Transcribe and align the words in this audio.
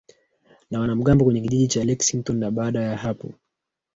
na 0.71 0.79
wanamgambo 0.79 1.25
kwenye 1.25 1.41
kijiji 1.41 1.67
cha 1.67 1.83
Lexington 1.83 2.37
na 2.37 2.51
baada 2.51 2.81
ya 2.81 3.15